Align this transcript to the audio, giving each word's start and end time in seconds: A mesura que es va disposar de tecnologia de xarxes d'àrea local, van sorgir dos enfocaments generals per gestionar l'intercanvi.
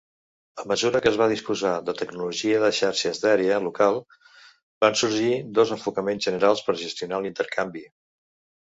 A 0.61 0.63
mesura 0.69 1.01
que 1.05 1.09
es 1.09 1.19
va 1.21 1.27
disposar 1.33 1.73
de 1.89 1.95
tecnologia 1.99 2.63
de 2.65 2.71
xarxes 2.79 3.21
d'àrea 3.25 3.61
local, 3.67 4.01
van 4.87 5.01
sorgir 5.05 5.31
dos 5.61 5.79
enfocaments 5.79 6.31
generals 6.31 6.69
per 6.71 6.81
gestionar 6.85 7.23
l'intercanvi. 7.27 7.89